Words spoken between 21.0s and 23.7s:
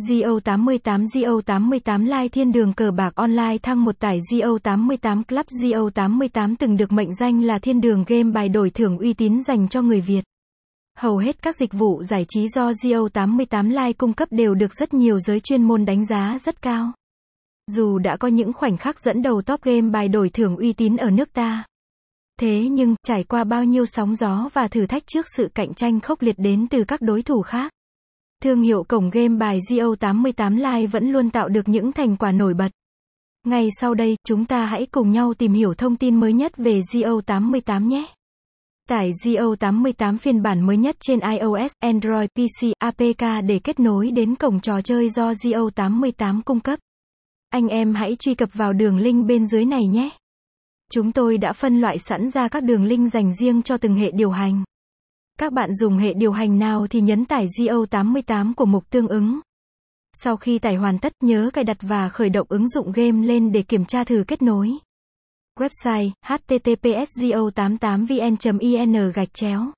nước ta. Thế nhưng, trải qua bao